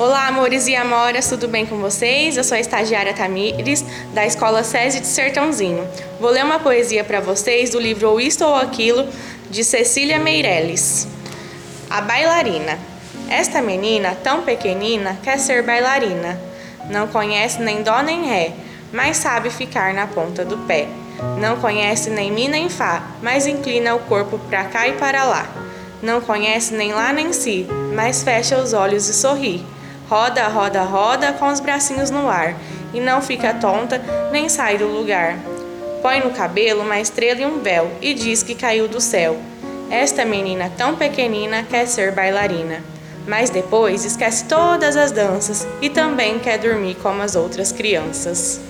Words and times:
Olá, 0.00 0.28
amores 0.28 0.66
e 0.66 0.74
amoras, 0.74 1.28
tudo 1.28 1.46
bem 1.46 1.66
com 1.66 1.76
vocês? 1.76 2.34
Eu 2.34 2.42
sou 2.42 2.56
a 2.56 2.60
estagiária 2.60 3.12
Tamires, 3.12 3.84
da 4.14 4.24
Escola 4.24 4.64
SESI 4.64 5.00
de 5.00 5.06
Sertãozinho. 5.06 5.86
Vou 6.18 6.30
ler 6.30 6.42
uma 6.42 6.58
poesia 6.58 7.04
para 7.04 7.20
vocês 7.20 7.68
do 7.68 7.78
livro 7.78 8.08
Ou 8.08 8.18
Isto 8.18 8.42
ou 8.42 8.54
Aquilo, 8.54 9.06
de 9.50 9.62
Cecília 9.62 10.18
Meirelles. 10.18 11.06
A 11.90 12.00
bailarina. 12.00 12.78
Esta 13.28 13.60
menina, 13.60 14.16
tão 14.24 14.40
pequenina, 14.40 15.18
quer 15.22 15.38
ser 15.38 15.62
bailarina. 15.64 16.40
Não 16.88 17.06
conhece 17.06 17.60
nem 17.60 17.82
dó 17.82 18.00
nem 18.00 18.24
ré, 18.24 18.54
mas 18.90 19.18
sabe 19.18 19.50
ficar 19.50 19.92
na 19.92 20.06
ponta 20.06 20.46
do 20.46 20.56
pé. 20.66 20.88
Não 21.38 21.58
conhece 21.58 22.08
nem 22.08 22.32
mi 22.32 22.48
nem 22.48 22.70
fá, 22.70 23.02
mas 23.20 23.46
inclina 23.46 23.94
o 23.94 23.98
corpo 23.98 24.38
para 24.48 24.64
cá 24.64 24.88
e 24.88 24.92
para 24.92 25.24
lá. 25.24 25.46
Não 26.02 26.22
conhece 26.22 26.72
nem 26.72 26.90
lá 26.90 27.12
nem 27.12 27.34
si, 27.34 27.66
mas 27.94 28.22
fecha 28.22 28.56
os 28.56 28.72
olhos 28.72 29.06
e 29.06 29.12
sorri. 29.12 29.62
Roda, 30.10 30.48
roda, 30.48 30.82
roda 30.82 31.32
com 31.34 31.46
os 31.46 31.60
bracinhos 31.60 32.10
no 32.10 32.28
ar 32.28 32.56
e 32.92 32.98
não 32.98 33.22
fica 33.22 33.54
tonta 33.54 34.02
nem 34.32 34.48
sai 34.48 34.76
do 34.76 34.88
lugar. 34.88 35.36
Põe 36.02 36.18
no 36.18 36.32
cabelo 36.32 36.82
uma 36.82 36.98
estrela 36.98 37.42
e 37.42 37.46
um 37.46 37.60
véu 37.60 37.88
e 38.00 38.12
diz 38.12 38.42
que 38.42 38.56
caiu 38.56 38.88
do 38.88 39.00
céu. 39.00 39.36
Esta 39.88 40.24
menina 40.24 40.68
tão 40.76 40.96
pequenina 40.96 41.62
quer 41.62 41.86
ser 41.86 42.10
bailarina, 42.10 42.82
mas 43.24 43.50
depois 43.50 44.04
esquece 44.04 44.46
todas 44.46 44.96
as 44.96 45.12
danças 45.12 45.64
e 45.80 45.88
também 45.88 46.40
quer 46.40 46.58
dormir 46.58 46.96
como 46.96 47.22
as 47.22 47.36
outras 47.36 47.70
crianças. 47.70 48.60